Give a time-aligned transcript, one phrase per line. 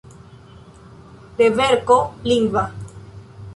[1.43, 1.99] Reverko
[2.33, 2.65] lingva.